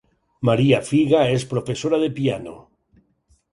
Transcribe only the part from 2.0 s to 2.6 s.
de piano.